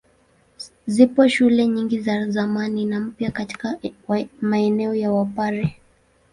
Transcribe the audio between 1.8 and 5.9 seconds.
za zamani na mpya katika maeneo ya Wapare.